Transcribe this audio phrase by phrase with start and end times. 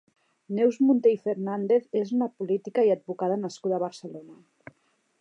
[0.59, 4.79] Neus Munté i Fernández és una política i advocada nascuda a Barcelona.